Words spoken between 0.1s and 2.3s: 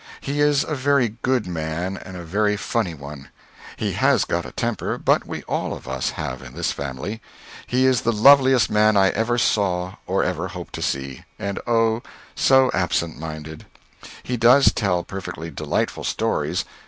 He is a very good man and a